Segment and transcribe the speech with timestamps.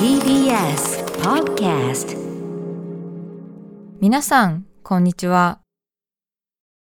[0.00, 2.18] TBS Podcast
[4.00, 5.60] 皆さん、こんにちは。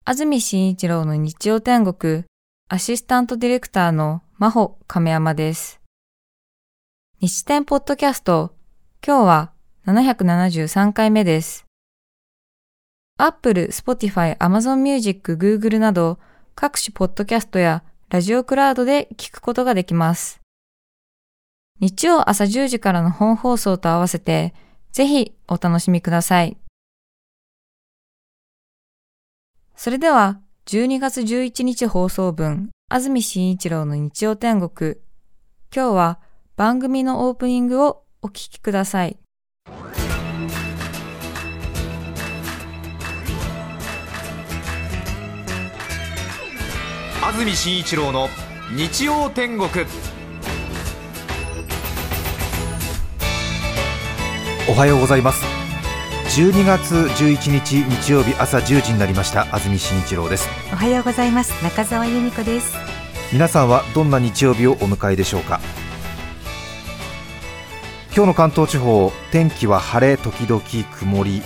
[0.05, 2.25] 安住紳一郎の日曜天国、
[2.69, 5.81] アシスタントディレクターの真帆亀山です。
[7.23, 8.55] 日天ポッドキャスト、
[9.03, 9.53] 今日は
[9.87, 11.65] 773回目です。
[13.17, 16.19] Apple、Spotify、Amazon Music、Google など
[16.55, 20.43] 各種ポッドキャストやラジオクラウドで聞くことができます。
[21.79, 24.55] 日曜朝10時からの本放送と合わせて、
[24.93, 26.57] ぜひお楽しみください。
[29.75, 34.97] それでは、12月11日放送分、安住紳一郎の日曜天国。
[35.75, 36.19] 今日は
[36.57, 39.19] 番組のオープニングをお聞きください。
[47.23, 48.29] 安住紳一郎の
[48.75, 49.69] 日曜天国。
[54.69, 55.45] おはようございます。
[56.37, 59.43] 12月11日日曜日朝1時になりました。
[59.55, 60.49] 安住紳一郎です。
[60.73, 61.53] おはようございます。
[61.63, 62.75] 中澤由美子です。
[63.33, 65.61] 皆さんはどんな日曜日をお迎えでしょうか？
[68.13, 70.61] 今日の関東地方天気は晴れ時々
[70.99, 71.43] 曇り。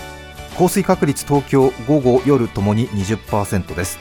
[0.57, 3.99] 降水確率東京午後夜ともに20%です。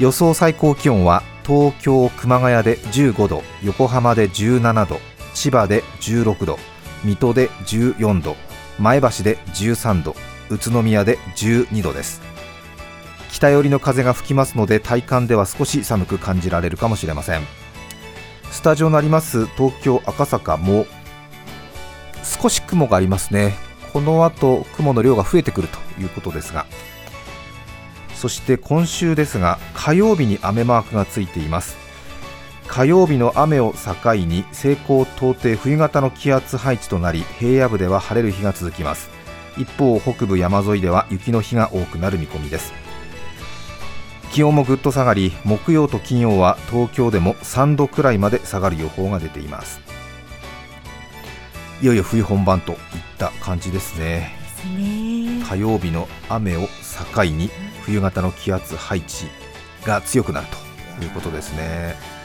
[0.00, 4.98] 予想最高気温は東京熊谷で15度横浜で17度
[5.34, 6.58] 千葉で16度
[7.04, 8.36] 水戸で14度
[8.78, 10.14] 前橋で13度
[10.50, 12.20] 宇都宮で12度です。
[13.30, 17.42] 北寄りの風が吹きますので体感では少し寒く感じられるかもしれません。
[18.50, 20.86] スタジオのあります東京赤坂も
[22.22, 23.54] 少し雲がありますね。
[23.92, 26.66] この後雲の量が増えてくるということですが。
[28.14, 31.76] そして今週ですが火曜日に雨マークがついています。
[32.70, 39.10] 火曜日の雨を境に西高東低冬型の気圧配置となり平野部では晴れる日が続きます。
[39.58, 42.72] 一方北部山沿いでは雪の日が多くなる見込みです。
[44.30, 49.80] 気温もぐっと下がり木曜と金曜は東京でも3度くらいまで下がる予報が出ています。
[51.82, 52.78] いよいよ冬本番といっ
[53.18, 54.30] た感じですね。
[55.48, 56.68] 火曜日の雨を
[57.14, 57.50] 境に
[57.82, 59.24] 冬型の気圧配置
[59.84, 60.46] が強くなる
[60.98, 62.19] ということですね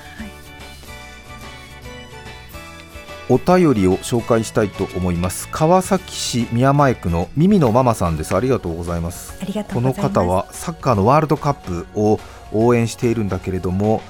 [3.27, 5.49] お便りを紹介したいと思います。
[5.51, 8.35] 川崎市宮前区のミミのママさんです。
[8.35, 9.33] ありがとうございます。
[9.73, 12.19] この方はサッカーのワールドカップを
[12.51, 14.01] 応援しているんだけれども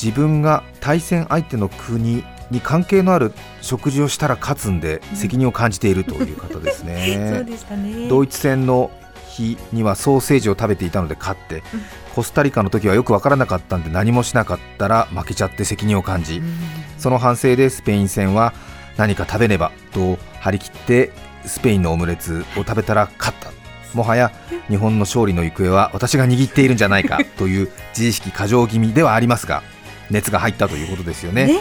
[0.00, 7.32] 自分が対戦相手の国に関係のある食事をしたら勝つんで責任を感じているという方ですね。
[7.36, 8.08] そうでしたね。
[8.08, 8.90] ドイツ戦の
[9.34, 11.62] 日にはソーセージを食べていたので勝って、
[12.14, 16.42] コスタリカの時はよく分からなかったんで何もしなかったら負けちゃって責任を感じ、
[16.98, 18.54] その反省でスペイン戦は
[18.96, 21.12] 何か食べねばと張り切って
[21.44, 23.50] スペインのオムレツを食べたら勝った。
[23.94, 24.32] もはや
[24.68, 29.62] 日本の勝利の行方は私が握っているんじゃないかという自意識過剰気味ではありますが
[30.10, 31.60] 熱が入ったということですよね。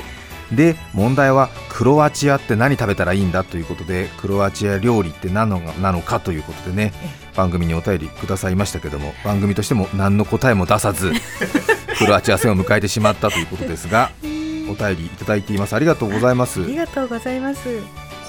[0.55, 6.93] で問題はクロアチアって何食べたらいいんだということでクロアチア料理って何のなのかということでね
[7.35, 11.11] 番組にお便りくださいましたけども番組としても何の答えも出さず
[11.97, 14.11] クロアチア戦を迎えてしまったということですが
[14.69, 15.75] お便りいただいています。
[15.75, 16.63] ありがとうございます。
[16.63, 17.59] ありがとうございます。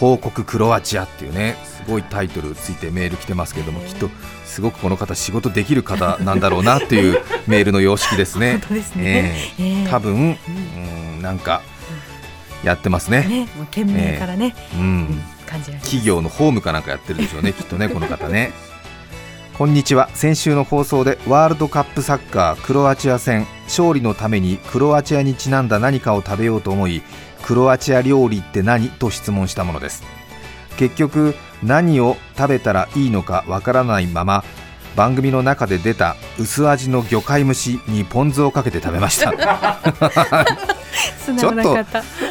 [0.00, 4.10] 報告クロアチアっていうねすごいタイトルついてメール来てますけどもきっと
[4.44, 8.60] すごくこの方仕事できる方なんだろうなっていうメールの様式ですね。
[8.96, 11.62] ね、えー、多分、うん、なんか
[12.64, 13.22] やってますね。
[13.22, 18.52] ねもう懸命からね、えー、うん、感じ企業のホームかなんかやってるでしょうね、 きっとね、この方ね。
[19.56, 20.08] こんにちは。
[20.14, 27.02] 先週の放送でワールドカップサッカークロアチア戦勝利のためにクロアチアにちなんだ何かを食べようと思い、
[27.42, 28.88] クロアチア料理って何？
[28.88, 30.02] と質問したものです。
[30.76, 34.44] 結局何を食べたらいいのかわからないまま
[34.96, 39.32] 番組の中で出た薄味の魚介蒸しにポン酢をかけて食べました。
[41.38, 41.76] ちょっと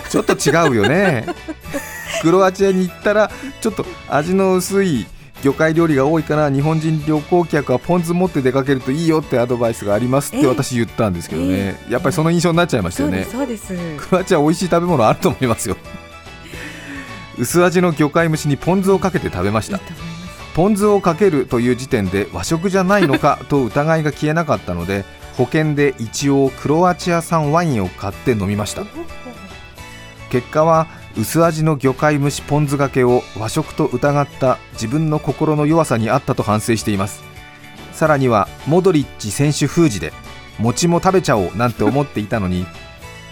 [0.09, 1.25] ちょっと違うよね。
[2.21, 3.31] クロアチアに行ったら
[3.61, 5.05] ちょっと味の薄い
[5.43, 11.75] 魚介料理が多いから日本人旅行客はポン酢持って出かけるといいよってアドバイスがありますって私言ったんですけどね、え？
[11.89, 13.27] ー、やっぱりその印象になっちゃいましたよね。
[13.29, 15.75] そうですクロアチア美味しい食べ物あると思いますよ。
[17.37, 19.79] 薄味の魚介蒸しにポン酢をかけて食べました
[20.53, 25.03] ポン酢をかけるという時点で和食じゃないのか と疑いが消えなかったので
[25.37, 28.83] 保険で一応クロアチア産ワインを買って飲みました。
[30.29, 37.23] 結果は薄味の魚介蒸しポン酢がけを和食と疑った自分の心の弱さにあったと反省しています。
[37.93, 40.11] さらにはモドリッチ選手封じで
[40.59, 42.65] 餅も食べちゃおうなんて思っていたのに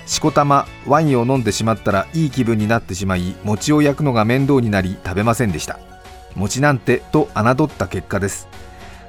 [0.06, 5.91] しこたまワインを飲んでしまったらいい気分になってしまい餅を焼くのが面倒になり食べませんでした。
[6.36, 8.48] 餅なんてと侮った結果です。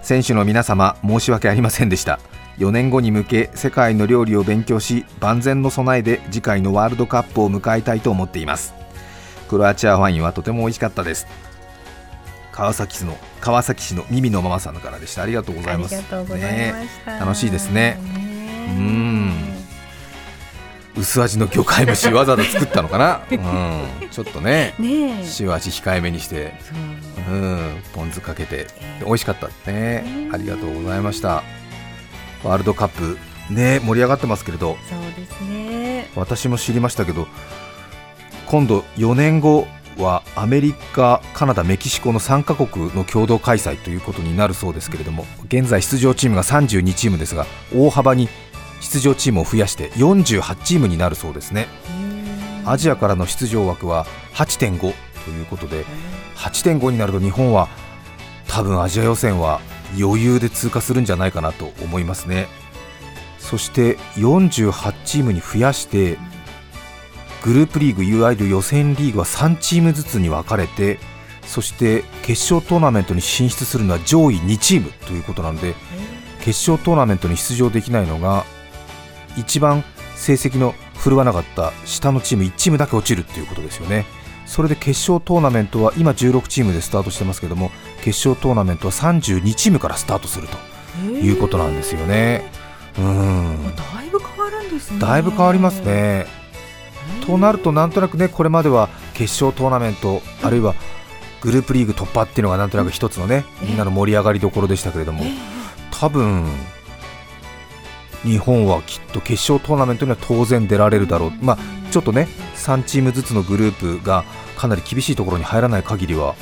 [0.03, 2.19] 選手の皆様申し訳ありませんでした。
[2.59, 8.75] 4年後に向け世界の料理を勉強し万全の備えで次回のワールドカップを迎えたいと思っています。
[9.49, 11.27] クロアチアワインはとても美味しかったです。
[12.53, 15.23] 川崎市の川崎市のミミのママさんからでした。
[15.23, 15.95] ありがとうございます。
[15.95, 16.79] ありがとうございま。
[16.79, 17.99] ね楽しいですね。
[18.03, 19.62] ねうん
[20.97, 24.75] 薄味の魚介蒸しわざわざ作ったのかな、 うん、ちょっとね。
[24.79, 26.55] 塩味控えめにして、
[27.31, 27.35] う。
[27.35, 28.67] ん、ポン酢かけて。
[29.05, 31.43] 美味しかったですねありがとうございました。
[32.45, 33.19] ワールドカップ
[33.51, 34.77] ね盛り上がってますけれど。
[34.89, 36.11] そうですね。
[36.15, 37.27] 私も知りましたけど
[38.47, 39.67] 今度4年後
[39.99, 48.29] はアメリカ、カナダ、メキシコの3カ国の共同開催ということになるそうですけれども現在出場チームが32チームですが大幅に
[48.83, 51.69] 出場チームを増やして48チームになるそうですね。
[52.67, 55.85] アジアからの出場枠は8.5ということで
[56.37, 57.69] 8.5になると日本は
[58.49, 59.61] 多分アジア予選は
[59.99, 62.49] 余裕で通過するんじゃないかなと思いますね。
[63.39, 66.19] そして48チームに増やして
[67.45, 70.99] グループリーグいわゆる予選リーグは3チームずつに分かれて
[71.43, 75.75] そして決勝トーナメントに進出するのは上位2チームということなので
[76.39, 78.45] 決勝トーナメントに出場できないのが
[79.37, 79.85] 一番
[80.17, 84.07] 成績の振るわなかった下のチーム1チームだけ落ちるっていうことですよね。
[84.47, 87.71] それで決勝トーナメントは今16チームでスタートしてますけども
[88.03, 90.49] 決勝トーナメントは32チームからスタートする
[90.99, 92.51] ということなんですよね。
[92.99, 93.75] うん。
[93.75, 94.99] だいぶ変わるんですね。
[94.99, 96.27] だいぶ変わりますね。
[97.27, 100.75] となるとなんとなくねこれまでは決勝トーナメントあるいは
[101.41, 105.25] グループリーグ突破っていうのがなんとなく一つのねみんなの盛り上がりどころでしたけれども
[105.91, 106.47] 多分
[108.25, 111.59] 日本はきっと決勝トーナメントには当然出られるだろう、まあ、
[111.91, 114.25] ちょっとね3チームずつのグループが
[114.57, 116.35] かなり厳しいところに入らない限りは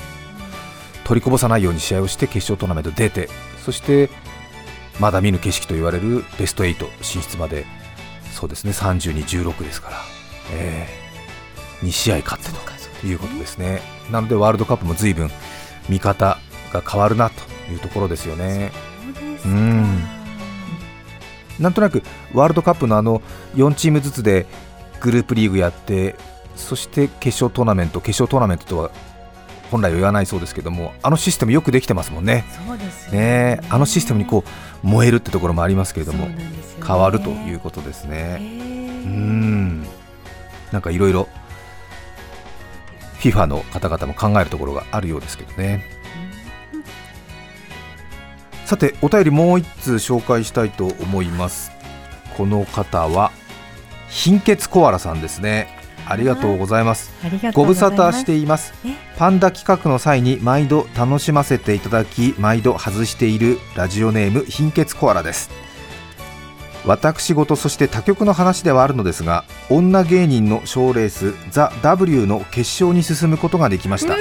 [1.04, 3.28] 取りこぼさないように試合をして決勝トーナメント出て
[3.64, 4.10] そして
[5.00, 7.64] まだ見ぬ景色と言われるベスト8進出まで
[8.32, 9.96] そうですね32、16ですから、
[10.52, 13.80] えー、2試合勝ってということですね。
[14.10, 15.30] なのでワールドカップも随分
[15.88, 16.38] 見方
[16.72, 18.72] が変わるなというところですよね。
[19.44, 20.19] うん
[21.60, 22.02] なんとなく
[22.34, 23.22] ワールドカップのあの
[23.54, 24.46] 4チームずつで
[25.00, 26.16] グループリーグやって
[26.56, 28.90] そして決勝トーナメント決勝トーナメントとは
[29.70, 32.44] 本来は言わないそうですけどもあのシステムよくできてますもんね。
[32.66, 33.60] そうですよね。
[33.70, 34.44] あのシステムにこ
[34.82, 36.36] う燃えるってところもありますけれども、ね。
[36.84, 39.86] 変わるということですへねうーん。
[40.72, 41.28] なんかいろいろ
[43.20, 45.84] FIFA の方々も考えるところがあるようですけどね
[48.70, 51.72] さてお便りもう一通紹介したいと思います。
[52.36, 53.32] この方は
[54.08, 55.66] 貧血コアラさんですね。
[56.06, 57.10] ありがとうございます。
[57.52, 58.72] ご無沙汰しています。
[58.86, 58.94] え？
[59.18, 65.50] パンダ企画の際に毎度楽しませていただき毎度外しているラジオネーム貧血コアラです。
[66.86, 74.16] 私事そして他局の話ではあるのですが女芸人の賞レースザ・ W の決勝に進むことができました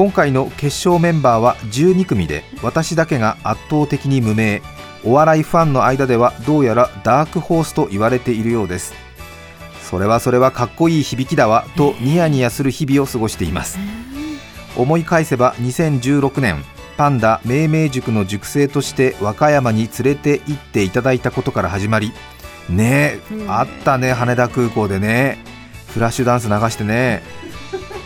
[0.00, 4.62] 今回の決勝メンバーは12組で私だけが圧倒的に無名。
[5.04, 8.94] お笑いファンの間ではどうやらダークホースと言われているようです。
[9.82, 13.78] それはそれはかっこいい響きだわとニヤニヤする日々を過ごしています。
[14.74, 16.64] 思い返せば2016年
[16.96, 22.14] パンダ命名塾の塾生として和歌山に連れて行っていただいたことから始まり
[22.70, 23.52] ねえ、うん。
[23.52, 25.44] あったね羽田空港でね。
[25.88, 27.22] フラッシュダンス流してね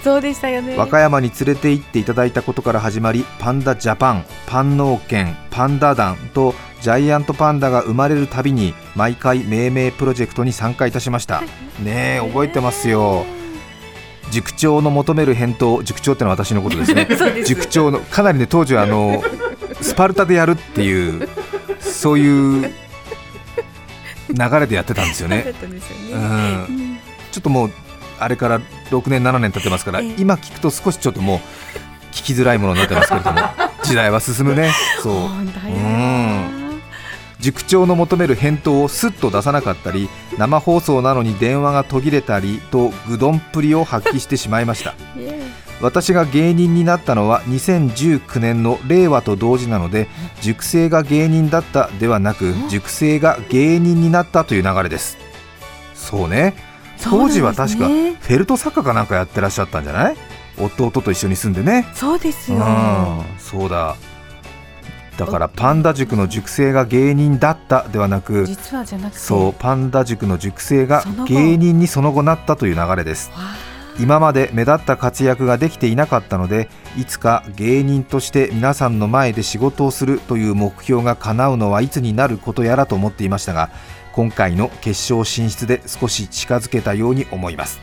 [0.05, 0.77] そうでしたよね。
[0.77, 11.41] 和歌山に連れて行っていただいたことから始まりパンダジャパンパン農研パンダ団とジャイアントパンダが生まれるたびに毎回命名プロジェクトに参加いたしました。
[11.83, 13.25] ねえ覚えてますよ。
[14.31, 17.09] 塾長の求める返答塾長ってのは私のことですね。
[17.17, 17.45] す。
[17.45, 19.25] 塾長のかなりね当時はあの
[19.81, 21.27] スパルタでやるっていう
[21.81, 22.75] そういう
[24.29, 25.47] 流れでやってたんですよ だね。
[27.33, 27.71] ちょっともう
[28.19, 30.15] あれから6年7年経ってますから、ええ。
[30.19, 31.39] 今聞くと少しちょっともう
[32.13, 33.41] 聞きづらいものになってますけれども
[33.83, 34.73] 時代は進むね。
[35.03, 35.15] そう。
[35.15, 35.19] う
[35.71, 36.65] ん。
[37.41, 44.95] 塾長の求める返答をすっと出さなかったり生放送なのに電話が途切れたりとぐどんっぷりを発揮してしまいました。
[45.83, 50.09] 私が芸人になったのは2019年の令和と同時なので
[50.41, 55.19] 塾生が芸人だったではなく塾生が芸人になったという流れです。
[55.95, 56.55] そうね
[57.03, 60.17] 当時は確かフェルト作家かなんかやってらっしゃったんじゃない？
[60.59, 61.87] 弟と一緒に住んでね。
[61.95, 62.59] そうですよ。
[62.59, 63.97] うんそうだ。
[65.17, 69.19] だからパンダ塾の塾生が芸人だったではなく実はじゃなくて。
[69.19, 73.31] そうパンダ塾の塾生が芸人にその後なったという流れです
[73.99, 83.71] 今まで目立った活躍ができていなかったのでいつか芸人として皆さんの前で仕事をするという目標が叶うのはいつになることやらと思っていましたが
[84.13, 87.81] 今回の決勝進出で少し近づけたように思います。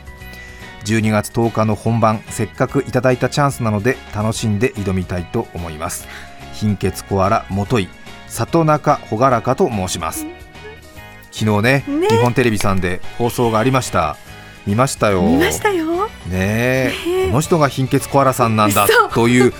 [0.84, 6.08] 12月10日の本番せっかくいただいたチャンスなので楽しんで挑みたいと思います。
[6.54, 7.88] 貧血コアラ元井
[8.28, 10.26] 里中朗らかと申します。
[11.30, 12.08] 昨日ねね。
[12.08, 14.16] 日本テレビさんで放送がありました
[14.66, 15.22] 見ましたよ。
[15.22, 16.08] 見ましたよ。
[16.28, 17.26] ねえ。
[17.28, 19.52] この人が貧血コアラさんなんだという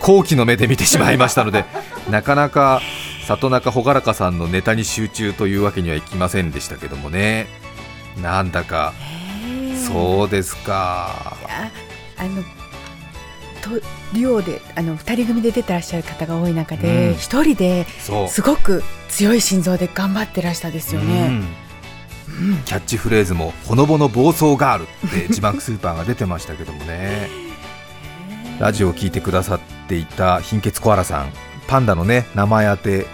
[0.00, 1.64] 好奇の目で見てしまいましたので
[2.10, 2.80] なかなか
[3.26, 7.46] 里中朗らかさんのネタに集中というわけにはいきませんでしたけどもね。
[8.22, 8.92] なんだか。
[9.76, 11.36] そうですか。
[11.48, 11.70] あ
[12.18, 12.42] あの
[13.62, 13.80] と
[14.14, 16.80] デュオであの二人組で出てらっしゃる方が多い中うん。
[16.80, 17.86] で一、人で
[18.28, 21.28] すごく強い心臓で頑張ってらしたですようね。
[21.28, 21.65] ん
[22.64, 27.28] キャッチフレーズもほのぼの暴走ガールって字幕スーパーが出てましたけどもね。
[28.58, 31.32] ラジオを聞いてくださっていた貧血コアラさん
[31.68, 33.06] パンダのね名前当て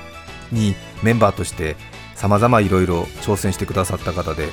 [0.52, 1.76] にメンバーとして
[2.14, 4.50] 様々いろいろ挑戦してくださった方で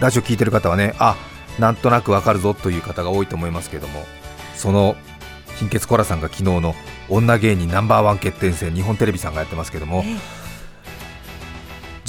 [0.00, 1.16] ラジオ聞いてる方はねあ
[1.60, 4.04] なんとなくわかるぞという方が多いと思いますけども
[4.56, 4.96] その
[5.60, 6.74] 貧血コアラさんが昨日の
[7.08, 10.41] 女芸人ナンバーワン決定戦日本テレビさんがやってますけどもえ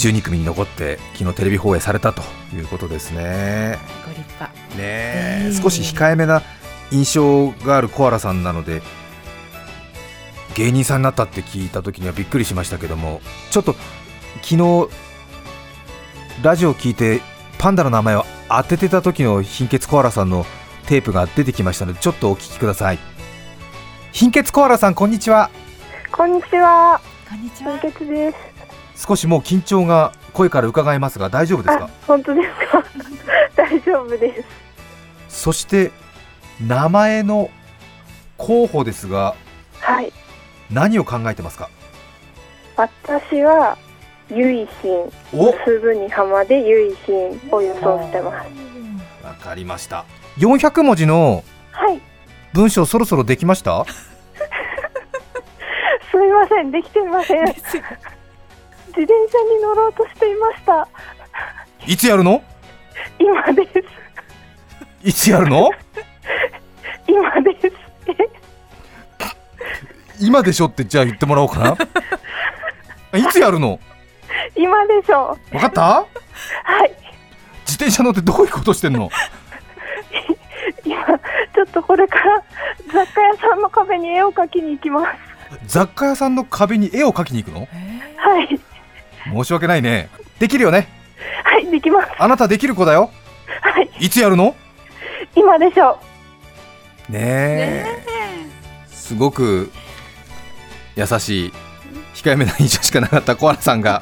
[0.03, 2.21] 12組に残って昨日テレビ放映されたと
[2.53, 3.77] いうことですね。
[4.05, 4.53] ご立派。
[4.75, 6.41] ねえええ少し控えめな
[6.91, 8.81] 印象があるコアラさんなので
[10.55, 13.75] 芸人さんになったって聞いた時にはびっくりしましたけどもちょっと
[14.41, 14.89] 昨日
[16.43, 17.21] ラジオを聞いて
[17.57, 20.45] パンダの名前を当ててた時の貧血コアラさんの
[20.87, 22.99] テープが出てきましたのでちょっとお聞きください
[24.11, 25.49] 貧血コアラさんこんにちは
[26.11, 28.52] こんにちは、こんにち貧血です。
[28.95, 32.83] 少しもう緊張が声から伺えますが大丈夫ですあか、本当ですか？
[33.55, 34.43] 大丈夫で
[35.29, 35.45] す。
[35.45, 35.91] そして
[36.65, 37.49] 名前の
[38.37, 39.35] 候補ですが
[39.79, 40.11] はい、
[40.71, 41.69] 何を考えてますか？
[42.75, 43.77] 私は
[44.29, 45.51] 結浜、お！
[45.53, 46.95] 結ぶに浜で結
[47.51, 48.47] 浜を予想してます。
[49.25, 50.05] わかりました。
[50.37, 52.01] 400文字のはい、
[52.53, 53.85] 文章そろそろできました？
[56.11, 57.45] すみません、できていません。
[58.87, 60.87] 自転車に乗ろうとしていました。
[61.85, 62.41] いつやるの？
[63.19, 63.83] 今です。
[65.07, 65.69] いつやるの？
[67.07, 67.71] 今です。
[70.19, 71.59] 今でしょってじゃあ言ってもらおうか
[73.11, 73.79] な いつやるの？
[74.55, 75.55] 今でしょう。
[75.55, 75.81] わかった？
[75.83, 76.05] は
[76.85, 76.91] い、
[77.65, 79.09] 自転車乗ってどういうことしてんの？
[80.85, 82.43] 今ちょっとこれから
[82.93, 85.07] 雑貨屋さんの壁に絵を描きに行きます。
[85.67, 87.67] 雑貨屋さんの壁に絵を描きに行くの？
[88.17, 88.59] はい、
[89.31, 90.09] 申し訳ないね。
[90.39, 90.87] できるよね。
[91.43, 92.11] はい、できます。
[92.17, 93.11] あなたできる子だよ。
[93.61, 94.55] はい、いつやるの？
[95.35, 95.99] 今でしょ
[97.09, 97.11] う。
[97.11, 97.85] ねえ。
[98.87, 99.71] すごく
[100.95, 101.53] 優しい
[102.13, 104.01] 控えめな印象しかなかったコアラさんが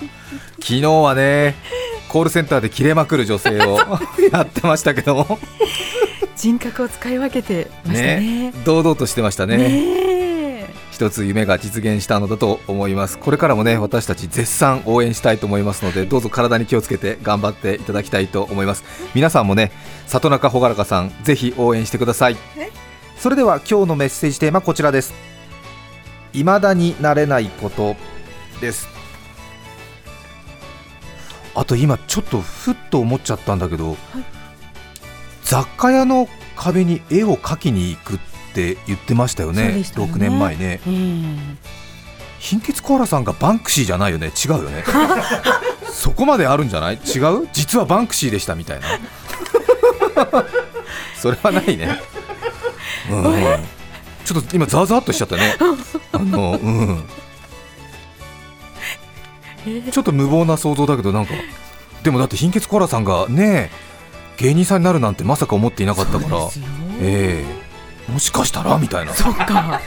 [0.61, 1.55] 昨日はね
[2.09, 3.79] コールセンターで切れまくる女性を
[4.31, 5.39] やってましたけども。
[6.35, 8.53] 人格を使い分けてましたね。
[8.65, 9.57] 堂々としてましたね。
[9.57, 9.63] ね
[9.97, 10.00] え
[11.01, 13.17] 一つ夢が実現したのだと思います。
[13.17, 18.83] これからもね私たち絶賛応援したいと思いますのでどうぞ体に気をつけて頑張っていただきたいと思います。
[19.15, 19.71] 皆さんもね
[20.05, 22.37] 里中朗らかさんぜひ応援してください。
[23.17, 25.15] それでは今日のメッセージテーマこちらです。
[26.33, 27.95] 未だになれないこと
[28.61, 28.87] です。
[31.55, 33.97] あと今ちょっとふっと思っちゃったんだけど、
[35.45, 39.73] 雑貨屋の壁に絵を描きに行くって言ってましたよねね。
[39.81, 40.79] 6年前ね。
[40.85, 41.57] うん。
[42.39, 44.27] 貧血コアラさんがバンクシーじゃないよね。
[44.43, 44.83] 違うよね。
[45.91, 46.95] そこまであるんじゃない？
[46.95, 47.47] 違う？
[47.53, 48.87] 実はバンクシーでしたみたいな。
[51.15, 51.99] それはないね。
[53.11, 53.33] うん、
[54.25, 55.55] ちょっと今ざわざわっとしちゃったね。
[56.11, 57.03] あのうん。
[59.91, 61.33] ちょっと無謀な想像だけどなんか
[62.03, 63.69] でもだって貧血コアラさんがね
[64.37, 66.37] 芸人さんになるなんてまさか思っていなかったから。
[66.99, 67.60] ええ
[68.11, 68.77] もしかしたら？
[68.77, 69.79] みたいなそっか。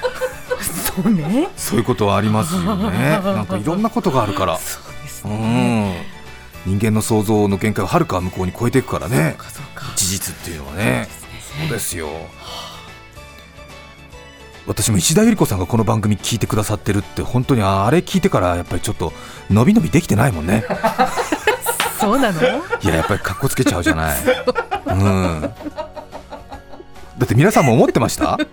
[0.60, 1.48] そうね。
[1.56, 2.90] そういうことはありますよね。
[3.24, 4.58] なんかいろんなことがあるから。
[4.58, 5.92] そうですうね。
[5.92, 6.04] ん。
[6.66, 9.36] 人間の想像の限界をはるか向こうに超えていくからね。
[9.38, 9.92] そうかそうか。
[9.96, 11.08] 事実っていうのはね。
[11.58, 12.08] そうすですよ。
[14.66, 19.12] 私も石田ゆり子さんがこの番組聞いてくださってるって本当にあれ聞いてからやっぱりちょっと
[19.50, 20.64] 伸び伸びできてないもんね。
[22.00, 22.40] そうなの？
[22.40, 22.44] い
[22.88, 24.18] ややっぱり格好つけちゃうじゃない。
[24.88, 25.50] うん。
[27.18, 28.38] だって皆さんも思ってました？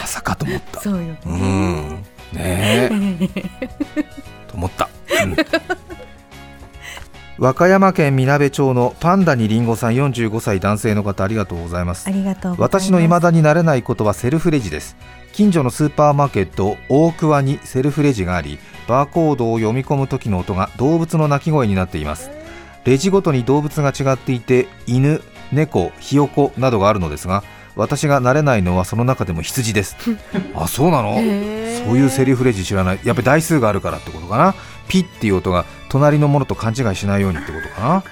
[0.00, 0.80] まさかと思った。
[0.80, 1.18] そうよね。
[1.24, 2.04] うん。
[2.32, 2.90] ねえ
[4.48, 4.88] と思った、
[5.24, 5.36] うん
[7.38, 14.96] 和歌山県みなべ町のパンダにりんごさん45歳男性の方ありがとうございますありがとう私の未だになれないことはセルフレジです
[15.32, 22.28] 近所のスーパーマーケット大桑にセルフレジがありバーコードを読み込む時の音が動物の鳴き声になっています
[22.84, 27.42] レジごとに動物が違っていて犬、猫、ひよこなどがあるのですが
[27.76, 29.96] 私が慣れないのはその中でも羊です。
[30.56, 31.14] あそうなの？
[31.14, 31.22] そう
[31.98, 32.98] いうセルフレジ知らない。
[33.04, 34.54] やっぱり台数があるからってことかな。
[34.88, 38.02] ピッっていう音が隣のものと勘違いしないようにってことかな。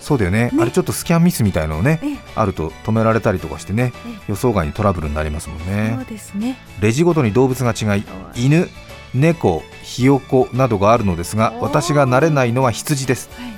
[0.00, 0.50] そうだよね。
[0.58, 2.16] あれちょっとスキャンミスみたいのをねええ。
[2.34, 3.92] あると止められたりとかしてね
[4.26, 6.56] 予想外にトラブルになりますもんそうねですね。
[6.80, 8.68] レジごとに動物が違い犬
[9.14, 13.30] 猫ひよこなどがあるのですが私が慣れないのは羊です。
[13.38, 13.57] はい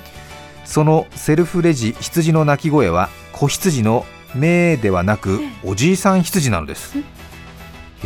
[0.71, 6.97] そのセルフレジ羊の鳴き声は子羊のメーではなくおじいさん羊なのです。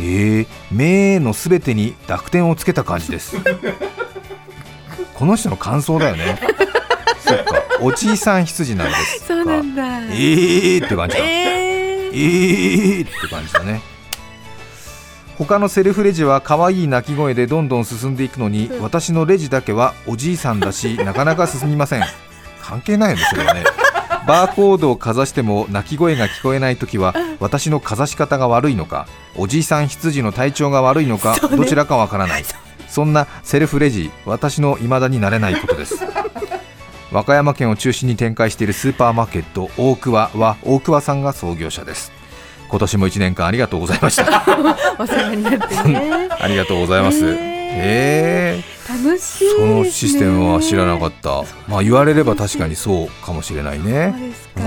[0.00, 3.36] ー、メーのすべてに濁点をつけた感じです。
[5.14, 6.40] この人の感想だよね。
[7.20, 7.62] そっか。
[7.80, 9.20] おじいさん羊なんです。
[9.20, 10.00] かそうなんだ。
[10.00, 11.22] えーって感じだ。
[11.22, 13.80] ええーって感じだね。
[15.38, 22.02] 他のセルフレジは可愛い鳴き声でどんどん進んでいくのに私のレジだけはおじいさんだしなかなか進みません
[22.66, 23.64] 関係ないよねそれはね。
[24.26, 29.06] バーコードをかざしても鳴き声が聞こえないときは私のかざし方が悪いのか
[29.36, 32.44] おじいさん羊の体調が悪いのか、どちらかわからない。
[32.88, 36.04] そんなセルフレジ私の未だになれないことです。
[37.12, 42.10] 和歌山県を中心に展開しているスーパーマーケット大桑は大桑さんが創業者です。
[42.68, 44.24] 今年も1年間ありがとうございました。
[44.24, 46.28] ー、 お世話になってね。
[46.40, 47.24] ありがとうございます。
[47.24, 47.45] え
[47.76, 49.04] えー。
[49.04, 51.42] 楽しいそのシステムは知らなかった。
[51.68, 54.62] まあ言われれば確かにそうかもしれないそうねですか。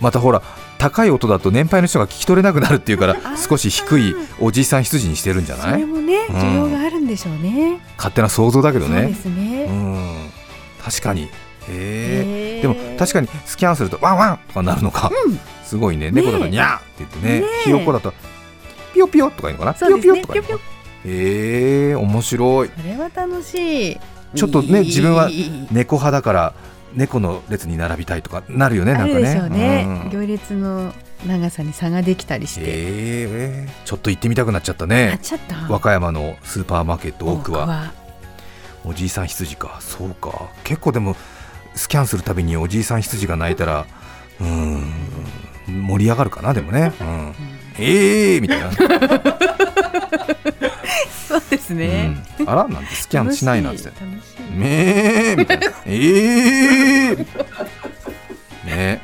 [0.00, 0.42] またほら
[0.78, 3.48] 高い音だと年配の人が聞き取れなくなるっていうから ー。
[3.48, 5.80] 少し低いおじいさん羊にしてるんじゃそない？
[5.80, 6.36] れもねうん。
[6.36, 7.78] 需要があるんでしょうね。
[7.96, 9.64] 勝手な想像だけどそうでねすね。
[9.68, 10.30] うん。
[10.82, 11.28] 確かに。
[11.66, 15.38] へえでも確かにスキャンするとワンワンとかなるのか、うん。
[15.64, 16.10] すごいね。
[16.10, 17.40] 猫だとニャーって言ってね。
[17.40, 17.64] ねえ。
[17.64, 18.12] ひよこだと
[18.92, 19.88] ピヨピヨとか言うのかな？
[19.96, 20.00] ね。
[20.02, 20.34] ピヨピヨとか
[21.04, 22.70] 言うのへえ面白い。
[22.76, 24.00] それは楽しい。
[24.34, 26.54] ちょっとね自分はい猫派だから
[26.94, 29.14] 猫の列に並びたいとかなるよねなんかね。
[29.14, 30.10] あるでしょうね、うん。
[30.10, 30.92] 行列の
[31.26, 35.20] 長さに差ができたりして、へえちょっと行ってみたくなっちゃったあね
[35.68, 37.66] 和歌山のスーパーマーケット奥は。
[37.66, 37.92] は。
[38.84, 39.78] おじいさん羊か。
[39.80, 40.50] そうか。
[40.62, 41.16] 結構でも
[41.74, 43.86] スキャンするたびにおじいさん羊が鳴いたら
[44.40, 44.92] うーん
[45.66, 47.34] 盛り上がるかなでもね、うん、
[47.78, 49.33] えーみたいな、
[51.34, 53.90] そうですね、うん、あらなんてスキャンしないなんて。
[54.54, 55.66] めーみたいな。
[55.84, 57.26] えー
[58.64, 59.00] ね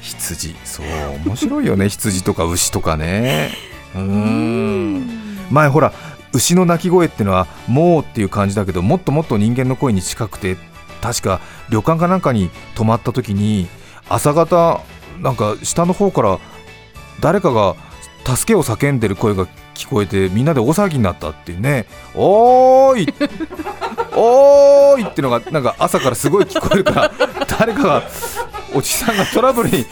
[0.00, 0.56] 羊。
[0.64, 0.86] そう
[1.26, 1.88] 面白いよね。
[1.88, 3.50] 羊とか牛とかね。
[3.94, 5.38] うーん。
[5.50, 5.92] 前ほら
[6.32, 10.56] 牛の鳴き声っていうのは「もう」っていう感じだけどもっともっと人間の声に近くて
[11.00, 13.66] 確か旅館かなんかに泊まった時に
[14.08, 14.80] 朝方
[15.20, 16.38] なんか下の方から
[17.20, 17.76] 誰かが
[18.24, 19.48] 助けを叫んでる声が
[19.78, 23.14] 聞こえてみんなで大騒ぎになったっていうね「おーい!」
[24.16, 27.12] おーいってのがなんか朝からすごい聞こえるから
[27.46, 28.02] 誰かが
[28.74, 29.86] おじさんがトラブルに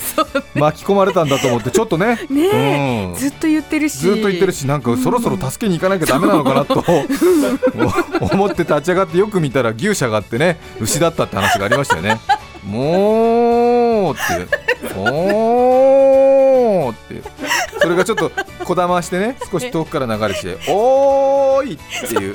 [0.54, 2.18] 巻き込まれたんだと思ってちょっとね。
[2.28, 3.18] ねうん。
[3.18, 3.98] ずっと言ってるし。
[3.98, 6.84] ずっと言ってるしなんかそろそろ助けに行かなきゃダメなのかなと
[8.20, 12.20] 思って立ち上がってよく見たら牛舎があってね牛だったって話がありましたよね。
[12.64, 14.46] もうって
[14.98, 17.22] おーって。
[17.80, 18.30] それがちょっと
[18.66, 22.34] こだましてね 少し遠くから流れてきておーいっていう。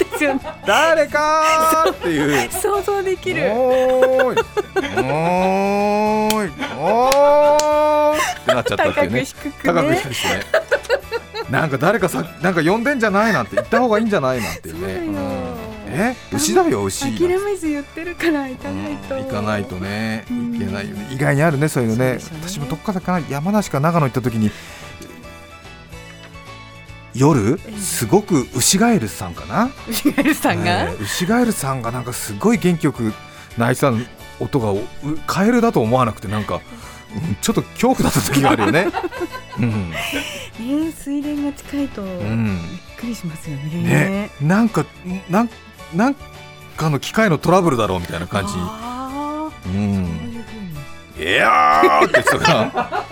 [0.65, 2.49] 誰かーっていう。
[2.51, 3.51] 想像できる。
[3.51, 4.45] おーい。
[4.97, 6.51] おーい。
[6.79, 9.25] おーいってなっちゃったっていうね。
[9.63, 10.43] 高く低くしてね。
[11.49, 15.61] なんか誰かさなんか呼んでんじゃないなんて言った方がいいんじゃないなんていうね。
[15.93, 16.15] え？
[16.33, 17.17] 牛だよ牛。
[17.17, 19.23] 諦めず言ってるから行かないと、うん。
[19.25, 20.23] 行かないとね。
[20.31, 20.55] うん。
[20.55, 21.07] いけないよね。
[21.11, 22.19] 意外にあるねそういうのね。
[22.41, 24.49] 私もどっかだかな山梨か長野行った時に
[27.21, 29.69] 夜ええすごく牛ガエルさんかな？
[29.87, 33.13] 牛ガエルさんが、えー牛ガエルさんがなんかすごい元気よく
[33.57, 33.91] 鳴いてた
[34.39, 34.79] 音がう
[35.27, 36.61] カエルだと思わなくてなんか、うん
[37.41, 38.87] ちょっと恐怖だった時があるよね。
[39.59, 39.97] うんね
[40.97, 42.59] 水田が近いとびっうん
[42.97, 43.69] くりしますよね。
[43.83, 44.85] ね、なんか
[45.29, 45.49] なん
[45.93, 46.15] なん
[46.77, 48.53] かの機械のトラブルだろうみたいな感じ。
[48.55, 50.05] あーう、そうん
[51.19, 53.03] いういやーって言ってたから。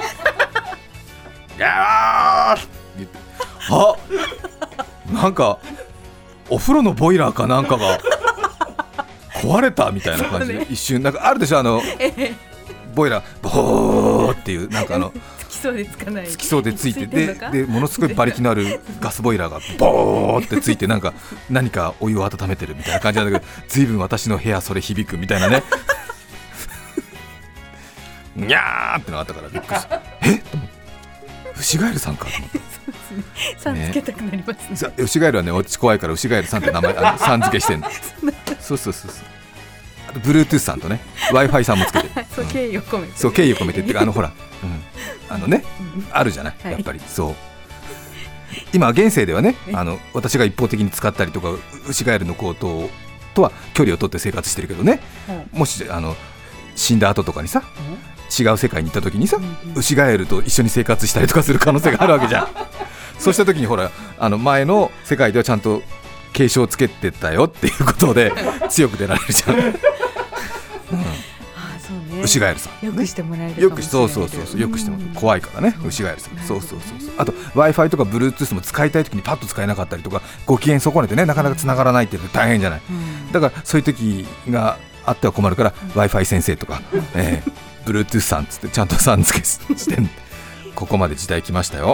[1.57, 2.78] いやー
[3.69, 3.95] あ
[5.13, 5.59] なんか
[6.49, 7.99] お風呂のボイラーかなんかが
[9.35, 11.81] 壊れたみたいな感じで、一瞬なんかあるでしょあの
[12.95, 16.27] ボイラーボーっていうなんかあの突きそうでつかない。
[16.27, 21.13] つきそうでついてででものすごい馬力のあるガスボイラーがボーってついてなんか
[21.49, 25.63] 何かお湯を温めてるみたいな感じなんだけどずいぶん私の部屋それ響くみたいなね。
[28.35, 30.01] にゃーってのがあったからびっくりした。
[30.21, 30.35] え？
[30.35, 31.59] っと思って。
[31.59, 32.59] ウシガエルさんかと思って
[33.57, 34.75] さんつけたくなりますね。
[34.75, 37.87] さウシガエルはね私怖いからウシガエルさんって名前あのさん付けしてんの。
[38.59, 39.25] そうそうそうそう。
[40.09, 40.99] あと Bluetooth さんとね
[41.31, 42.07] w i f i さんもつけて。
[42.19, 44.31] る そう敬意を込めてそう敬意を込めてっていうかあのほら、
[44.63, 44.81] うん、
[45.29, 45.63] あのね
[46.11, 46.71] あるじゃない、はい。
[46.73, 47.01] やっぱり。
[47.07, 47.35] そう。
[48.73, 52.89] 今現世ではねあの私が一方的に使ったりとかうウシガエルのコート
[53.35, 54.99] とは距離を取って生活してるけどね。
[55.51, 56.15] もしあの
[56.75, 57.63] 死んだ後とかにさ
[58.37, 59.39] 違う世界に行った時にさ、
[59.75, 62.47] ウシガエルと一緒に生活したりとかする可能性があるわけじゃん
[63.19, 65.81] そうした時にほらあの前の世界ではちゃんと
[66.33, 68.31] 警鐘をつけてたよっていうことで
[68.69, 69.61] 強く出られるじゃん、 あ
[71.75, 72.21] あそうね。
[72.23, 72.85] ウシガエルさん。
[72.85, 76.37] よくしてもらえるよくそうそうそうそうよくしても怖いからねウシガエルさん。
[76.47, 77.09] そうそうそうそう。
[77.17, 82.81] あと w i f i とか Bluetooth も使いたい時にパッと使えなかったりとかご機嫌損ねてねなかなか繋がらないっていうの大変じゃない。
[82.89, 83.31] うん。
[83.31, 86.81] だからそういう時があっては困るから w i f i 先生とか、
[87.15, 90.09] えー、Bluetooth さんっつってちゃんとさん付けしてん。
[90.75, 91.93] ここまで時代来ましたよ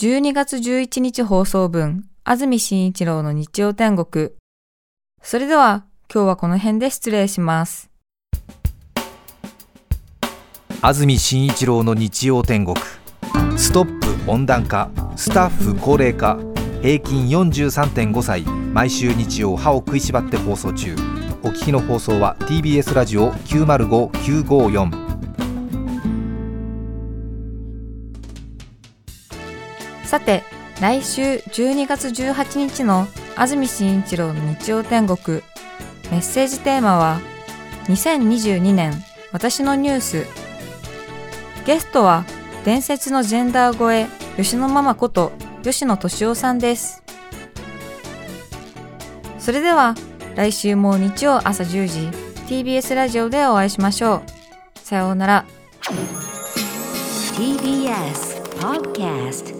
[0.00, 4.30] 12月11日放送分、安住紳一郎の日曜天国。
[5.20, 7.90] それでは、今日はこの辺で失礼します。
[10.80, 12.78] 安住紳一郎の日曜天国
[13.58, 16.38] ストップ温暖化スタッフ高齢化
[16.80, 20.94] 平均43.5歳毎週日曜歯を食いしばって放送中
[21.42, 25.09] お聞きの放送は TBS ラジオ905954
[30.10, 30.42] さて、
[30.80, 35.40] 来週12月18日の安住紳一郎の日曜天国。
[36.10, 37.20] メッセージテーマは、
[37.84, 38.92] 2022年
[39.30, 40.26] 私のニュース。
[41.64, 42.24] ゲストは、
[42.64, 45.30] 伝説のジェンダー越え、吉野ママこと
[45.62, 47.04] 吉野敏夫さんです。
[49.38, 49.94] それでは、
[50.34, 52.08] 来週も日曜朝10時、
[52.48, 54.24] TBS ラジオでお会いしましょ
[54.74, 54.78] う。
[54.80, 55.44] さようなら。
[57.36, 59.59] TBS Podcast